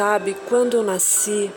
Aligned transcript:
sabe, 0.00 0.34
quando 0.48 0.78
eu 0.78 0.82
nasci, 0.82 1.52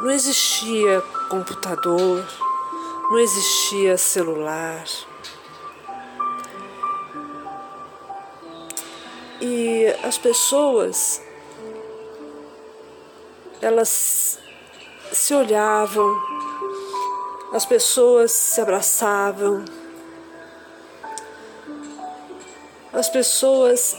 não 0.00 0.10
existia 0.10 1.00
computador, 1.28 2.26
não 3.08 3.20
existia 3.20 3.96
celular. 3.96 4.84
E 9.40 9.94
as 10.02 10.18
pessoas, 10.18 11.22
elas 13.60 14.40
se 15.12 15.34
olhavam, 15.34 16.16
as 17.52 17.64
pessoas 17.64 18.32
se 18.32 18.60
abraçavam, 18.60 19.64
as 22.92 23.08
pessoas 23.08 23.96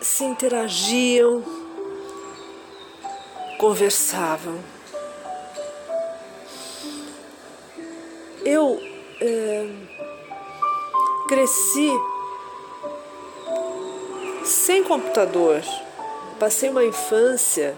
se 0.00 0.24
interagiam, 0.24 1.42
conversavam. 3.58 4.58
Eu 8.44 8.80
é, 9.20 9.68
cresci 11.28 11.90
sem 14.44 14.84
computador, 14.84 15.60
passei 16.38 16.68
uma 16.68 16.84
infância 16.84 17.76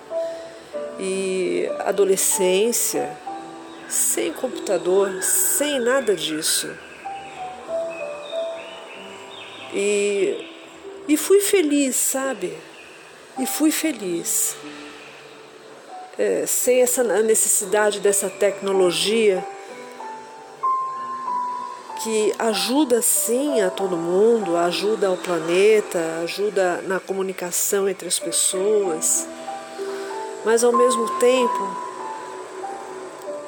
e 0.98 1.69
adolescência 1.78 3.16
sem 3.88 4.32
computador, 4.32 5.22
sem 5.22 5.80
nada 5.80 6.14
disso. 6.14 6.70
E, 9.72 10.58
e 11.09 11.17
fui 11.17 11.41
feliz, 11.41 11.97
sabe? 11.97 12.56
E 13.39 13.47
fui 13.47 13.70
feliz. 13.70 14.55
É, 16.19 16.45
sem 16.47 16.83
essa 16.83 17.03
necessidade 17.23 18.00
dessa 18.00 18.28
tecnologia 18.28 19.45
que 22.03 22.34
ajuda 22.39 23.00
sim 23.03 23.61
a 23.61 23.70
todo 23.70 23.97
mundo, 23.97 24.56
ajuda 24.56 25.09
ao 25.09 25.17
planeta, 25.17 25.98
ajuda 26.23 26.83
na 26.83 27.00
comunicação 27.00 27.89
entre 27.89 28.06
as 28.06 28.19
pessoas, 28.19 29.27
mas 30.45 30.62
ao 30.62 30.72
mesmo 30.72 31.09
tempo 31.19 31.89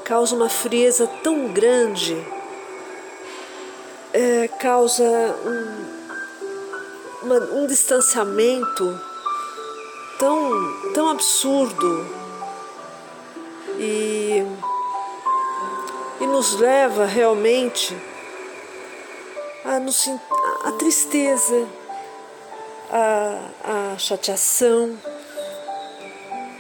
causa 0.04 0.34
uma 0.34 0.48
frieza 0.48 1.06
tão 1.22 1.48
grande, 1.48 2.16
é, 4.12 4.48
causa 4.48 5.04
um, 5.44 5.99
uma, 7.22 7.36
um 7.36 7.66
distanciamento 7.66 9.00
tão, 10.18 10.92
tão 10.92 11.08
absurdo 11.08 12.06
e, 13.78 14.44
e 16.20 16.26
nos 16.26 16.58
leva 16.58 17.04
realmente 17.04 17.96
a, 19.64 19.78
nos, 19.78 20.08
a 20.64 20.72
tristeza, 20.72 21.66
a, 22.90 23.92
a 23.94 23.98
chateação, 23.98 24.98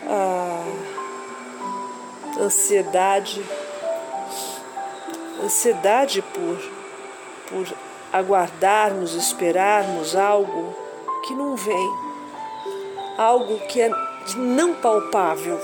a 0.06 0.64
ansiedade, 2.42 3.44
ansiedade 5.42 6.22
por, 6.22 6.58
por 7.48 7.89
aguardarmos, 8.12 9.14
esperarmos 9.14 10.16
algo 10.16 10.74
que 11.26 11.34
não 11.34 11.56
vem, 11.56 11.90
algo 13.16 13.58
que 13.66 13.80
é 13.80 13.90
não 14.36 14.74
palpável, 14.74 15.58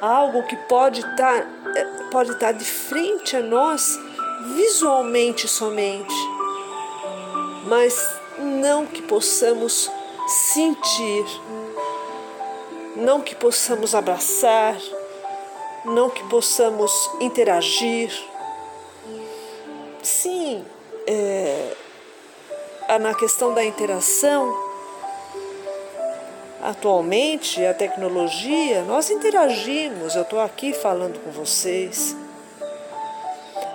algo 0.00 0.42
que 0.44 0.56
pode 0.68 1.00
estar, 1.00 1.42
tá, 1.42 1.46
é, 1.76 1.84
pode 2.10 2.32
estar 2.32 2.46
tá 2.46 2.52
de 2.52 2.64
frente 2.64 3.36
a 3.36 3.40
nós 3.40 3.98
visualmente 4.54 5.48
somente, 5.48 6.14
mas 7.66 8.20
não 8.38 8.86
que 8.86 9.02
possamos 9.02 9.90
sentir, 10.26 11.24
não 12.96 13.20
que 13.20 13.34
possamos 13.34 13.94
abraçar, 13.94 14.76
não 15.84 16.10
que 16.10 16.22
possamos 16.24 16.92
interagir. 17.20 18.12
Sim, 20.04 20.64
é, 21.06 21.72
na 23.00 23.14
questão 23.14 23.52
da 23.52 23.64
interação, 23.64 24.56
atualmente 26.62 27.64
a 27.64 27.74
tecnologia, 27.74 28.82
nós 28.82 29.10
interagimos, 29.10 30.14
eu 30.14 30.22
estou 30.22 30.38
aqui 30.38 30.72
falando 30.72 31.18
com 31.24 31.32
vocês 31.32 32.14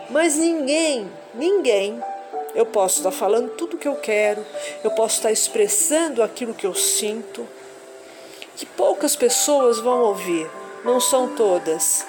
mas 0.10 0.36
ninguém, 0.36 1.10
ninguém, 1.36 2.02
eu 2.56 2.66
posso 2.66 2.98
estar 2.98 3.12
falando 3.12 3.52
tudo 3.52 3.76
o 3.76 3.78
que 3.78 3.88
eu 3.88 3.96
quero, 3.96 4.44
eu 4.84 4.90
posso 4.92 5.18
estar 5.18 5.32
expressando 5.32 6.24
aquilo 6.24 6.54
que 6.54 6.66
eu 6.66 6.74
sinto, 6.74 7.48
que 8.56 8.66
poucas 8.66 9.16
pessoas 9.16 9.80
vão 9.80 10.02
ouvir, 10.02 10.50
não 10.84 11.00
são 11.00 11.36
todas. 11.36 12.06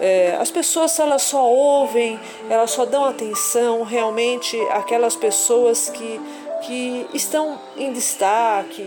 É, 0.00 0.36
as 0.40 0.50
pessoas 0.50 0.98
elas 0.98 1.22
só 1.22 1.44
ouvem, 1.44 2.18
elas 2.48 2.70
só 2.70 2.84
dão 2.84 3.04
atenção 3.04 3.82
realmente 3.82 4.56
àquelas 4.70 5.16
pessoas 5.16 5.90
que, 5.90 6.20
que 6.62 7.06
estão 7.14 7.60
em 7.76 7.92
destaque, 7.92 8.82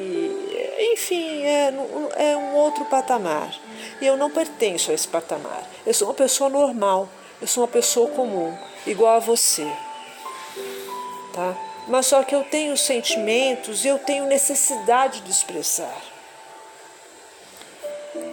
enfim, 0.94 1.44
é, 1.44 1.74
é 2.16 2.38
um 2.38 2.56
outro 2.56 2.86
patamar. 2.86 3.54
E 4.02 4.08
eu 4.08 4.16
não 4.16 4.30
pertenço 4.30 4.92
a 4.92 4.94
esse 4.94 5.08
patamar. 5.08 5.64
Eu 5.86 5.94
sou 5.94 6.08
uma 6.08 6.14
pessoa 6.14 6.50
normal 6.50 7.08
eu 7.42 7.48
sou 7.48 7.64
uma 7.64 7.68
pessoa 7.68 8.08
comum, 8.12 8.56
igual 8.86 9.16
a 9.16 9.20
você. 9.20 9.66
Tá? 11.34 11.58
Mas 11.88 12.06
só 12.06 12.22
que 12.24 12.36
eu 12.36 12.44
tenho 12.44 12.78
sentimentos 12.78 13.84
e 13.84 13.88
eu 13.88 13.98
tenho 13.98 14.28
necessidade 14.28 15.22
de 15.22 15.32
expressar. 15.32 16.11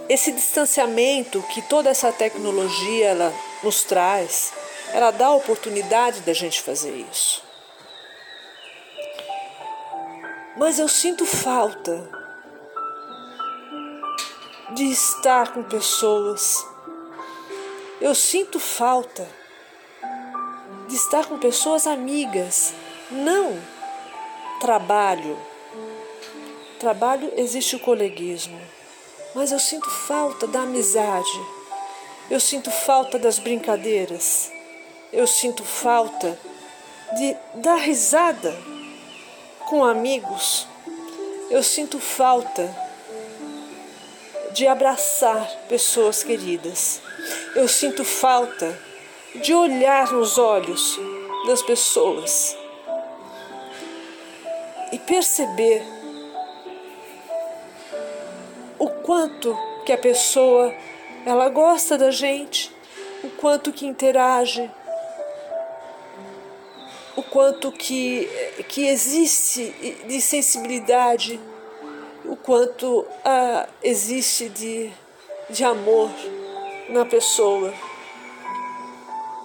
Esse 0.09 0.33
distanciamento 0.33 1.43
que 1.53 1.61
toda 1.63 1.91
essa 1.91 2.11
tecnologia 2.13 3.09
ela 3.09 3.33
nos 3.63 3.83
traz, 3.83 4.53
ela 4.93 5.11
dá 5.11 5.27
a 5.27 5.35
oportunidade 5.35 6.21
da 6.21 6.33
gente 6.33 6.63
fazer 6.63 7.07
isso. 7.11 7.43
Mas 10.57 10.79
eu 10.79 10.89
sinto 10.89 11.27
falta 11.27 12.09
de 14.75 14.85
estar 14.85 15.53
com 15.53 15.63
pessoas 15.63 16.65
eu 18.01 18.15
sinto 18.15 18.61
falta 18.61 19.29
de 20.87 20.95
estar 20.95 21.27
com 21.27 21.37
pessoas 21.37 21.85
amigas, 21.85 22.73
não 23.11 23.61
trabalho. 24.61 25.37
Trabalho 26.79 27.33
existe 27.37 27.75
o 27.75 27.81
coleguismo, 27.81 28.57
mas 29.39 29.53
eu 29.53 29.59
sinto 29.61 29.89
falta 29.89 30.49
da 30.49 30.63
amizade. 30.63 31.41
Eu 32.29 32.41
sinto 32.41 32.73
falta 32.73 33.21
das 33.21 33.39
brincadeiras. 33.39 34.51
Eu 35.13 35.29
sinto 35.29 35.63
falta 35.65 36.37
de 37.17 37.37
dar 37.55 37.77
risada 37.77 38.53
com 39.69 39.85
amigos. 39.85 40.67
Eu 41.49 41.63
sinto 41.63 42.01
falta 42.01 42.69
de 44.55 44.67
abraçar 44.67 45.49
pessoas 45.69 46.25
queridas. 46.25 47.01
Eu 47.55 47.69
sinto 47.69 48.05
falta 48.05 48.77
de 49.37 49.55
olhar 49.55 50.11
nos 50.11 50.37
olhos 50.37 50.99
das 51.47 51.63
pessoas 51.63 52.57
e 54.91 54.99
perceber 54.99 55.98
quanto 59.09 59.59
que 59.87 59.93
a 59.95 59.97
pessoa 59.97 60.71
ela 61.25 61.49
gosta 61.49 61.97
da 61.97 62.11
gente, 62.11 62.71
o 63.25 63.31
quanto 63.31 63.73
que 63.73 63.87
interage, 63.87 64.71
o 67.17 67.23
quanto 67.23 67.73
que, 67.73 68.29
que 68.69 68.87
existe 68.87 69.71
de 70.07 70.21
sensibilidade, 70.21 71.41
o 72.27 72.37
quanto 72.37 73.07
ah, 73.25 73.67
existe 73.83 74.51
de, 74.51 74.93
de 75.49 75.65
amor 75.65 76.11
na 76.91 77.07
pessoa. 77.07 77.73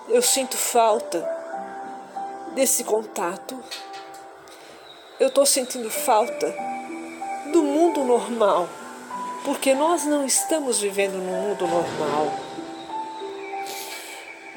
Eu 0.10 0.22
sinto 0.22 0.58
falta 0.58 1.26
desse 2.54 2.84
contato. 2.84 3.58
Eu 5.22 5.30
estou 5.30 5.46
sentindo 5.46 5.90
falta 5.90 6.54
do 7.54 7.64
mundo 7.64 8.04
normal, 8.04 8.68
porque 9.44 9.74
nós 9.74 10.06
não 10.06 10.26
estamos 10.26 10.80
vivendo 10.80 11.14
num 11.14 11.50
mundo 11.50 11.68
normal. 11.68 12.34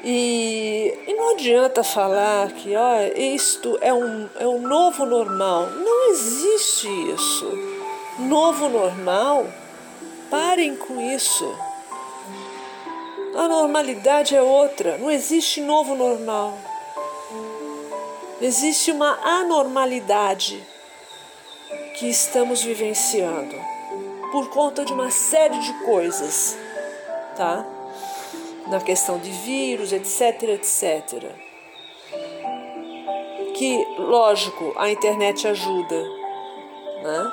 E, 0.03 0.97
e 1.05 1.13
não 1.13 1.31
adianta 1.31 1.83
falar 1.83 2.51
que 2.53 2.75
ó, 2.75 3.01
isto 3.15 3.77
é 3.81 3.93
um, 3.93 4.29
é 4.39 4.47
um 4.47 4.61
novo 4.61 5.05
normal. 5.05 5.69
Não 5.71 6.11
existe 6.11 6.87
isso. 7.13 7.51
Novo 8.19 8.69
normal? 8.69 9.47
Parem 10.29 10.75
com 10.75 11.01
isso. 11.01 11.53
A 13.35 13.47
normalidade 13.47 14.35
é 14.35 14.41
outra. 14.41 14.97
Não 14.97 15.11
existe 15.11 15.59
novo 15.61 15.95
normal. 15.95 16.57
Existe 18.39 18.91
uma 18.91 19.19
anormalidade 19.23 20.63
que 21.97 22.07
estamos 22.07 22.61
vivenciando 22.61 23.66
por 24.31 24.49
conta 24.49 24.83
de 24.83 24.93
uma 24.93 25.09
série 25.09 25.57
de 25.59 25.73
coisas, 25.85 26.57
tá? 27.35 27.65
Na 28.67 28.79
questão 28.81 29.17
de 29.17 29.31
vírus, 29.31 29.93
etc, 29.93 30.43
etc. 30.43 31.31
Que, 33.55 33.85
lógico, 33.97 34.73
a 34.77 34.89
internet 34.91 35.47
ajuda, 35.47 36.03
né? 37.03 37.31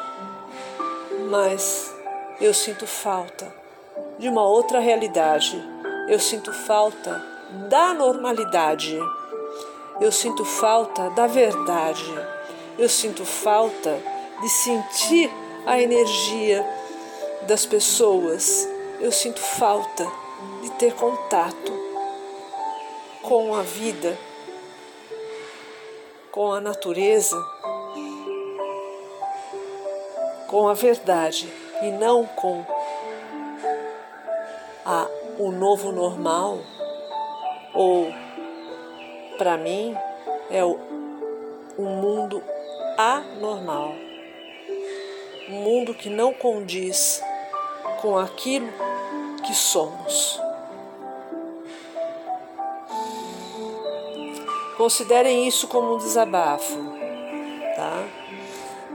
Mas 1.29 1.93
eu 2.41 2.55
sinto 2.55 2.87
falta 2.87 3.53
de 4.19 4.29
uma 4.29 4.47
outra 4.47 4.79
realidade. 4.79 5.63
Eu 6.09 6.19
sinto 6.19 6.53
falta 6.53 7.23
da 7.69 7.93
normalidade. 7.93 8.99
Eu 10.01 10.13
sinto 10.13 10.45
falta 10.45 11.11
da 11.11 11.27
verdade. 11.27 12.15
Eu 12.79 12.89
sinto 12.89 13.25
falta 13.25 13.99
de 14.41 14.49
sentir 14.49 15.31
a 15.67 15.81
energia 15.81 16.65
das 17.45 17.67
pessoas. 17.67 18.69
Eu 19.01 19.13
sinto 19.13 19.41
falta 19.41 20.07
de 20.63 20.71
ter 20.73 20.95
contato 20.95 21.73
com 23.23 23.55
a 23.55 23.63
vida, 23.63 24.19
com 26.31 26.53
a 26.53 26.61
natureza, 26.61 27.37
com 30.49 30.69
a 30.69 30.75
verdade 30.75 31.53
e 31.83 31.91
não 31.91 32.27
com 32.27 32.65
a, 34.85 35.09
o 35.39 35.51
novo 35.51 35.91
normal 35.91 36.59
ou 37.73 38.07
para 39.37 39.57
mim 39.57 39.97
é 40.51 40.65
o, 40.65 40.79
um 41.77 41.97
mundo 41.97 42.43
anormal 42.97 43.95
um 45.49 45.61
mundo 45.61 45.93
que 45.93 46.09
não 46.09 46.33
condiz 46.33 47.23
com 48.05 48.19
aquilo 48.19 48.69
que 49.47 49.55
somos. 49.55 50.39
Considerem 54.77 55.49
isso 55.49 55.67
como 55.69 55.95
um 55.95 55.97
desabafo, 55.99 56.79
tá? 57.75 58.07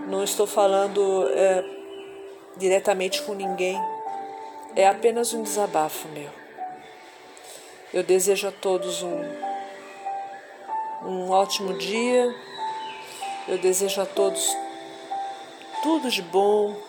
Não 0.08 0.24
estou 0.24 0.46
falando 0.46 1.28
é, 1.30 1.66
diretamente 2.56 3.24
com 3.24 3.34
ninguém, 3.34 3.82
é 4.76 4.88
apenas 4.88 5.34
um 5.34 5.42
desabafo 5.42 6.08
meu. 6.10 6.30
Eu 7.92 8.04
desejo 8.04 8.48
a 8.48 8.52
todos 8.52 9.02
um, 9.02 9.24
um 11.04 11.32
ótimo 11.32 11.76
dia, 11.80 12.32
eu 13.48 13.58
desejo 13.58 14.02
a 14.04 14.06
todos 14.06 14.56
tudo 15.82 16.12
de 16.12 16.22
bom, 16.22 16.89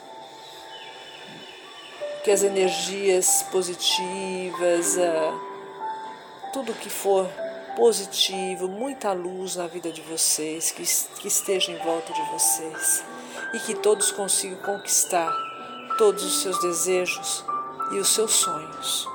que 2.22 2.30
as 2.30 2.42
energias 2.42 3.42
positivas, 3.50 4.96
tudo 6.52 6.74
que 6.74 6.90
for 6.90 7.28
positivo, 7.76 8.68
muita 8.68 9.12
luz 9.12 9.56
na 9.56 9.66
vida 9.66 9.90
de 9.90 10.02
vocês, 10.02 10.70
que, 10.70 10.82
que 11.20 11.28
esteja 11.28 11.72
em 11.72 11.78
volta 11.78 12.12
de 12.12 12.22
vocês 12.30 13.04
e 13.54 13.58
que 13.60 13.74
todos 13.74 14.12
consigam 14.12 14.58
conquistar 14.58 15.32
todos 15.96 16.22
os 16.22 16.42
seus 16.42 16.60
desejos 16.60 17.44
e 17.92 17.98
os 17.98 18.08
seus 18.08 18.32
sonhos. 18.32 19.08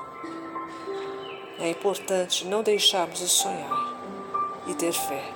É 1.58 1.70
importante 1.70 2.44
não 2.44 2.62
deixarmos 2.62 3.18
de 3.18 3.28
sonhar 3.28 3.96
e 4.66 4.74
ter 4.74 4.92
fé. 4.92 5.32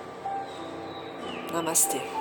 Namastê. 1.52 2.19